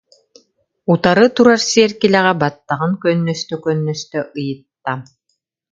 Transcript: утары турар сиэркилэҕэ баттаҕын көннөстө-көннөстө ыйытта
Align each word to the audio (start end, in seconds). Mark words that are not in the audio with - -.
утары 0.91 1.25
турар 1.35 1.61
сиэркилэҕэ 1.69 2.33
баттаҕын 2.41 2.91
көннөстө-көннөстө 3.01 4.19
ыйытта 4.39 4.93